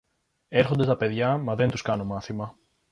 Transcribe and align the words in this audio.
Έρχονται 0.47 0.85
τα 0.85 0.97
παιδιά, 0.97 1.37
μα 1.37 1.55
δεν 1.55 1.69
τους 1.71 1.81
κάνω 1.81 2.03
μάθημα. 2.05 2.55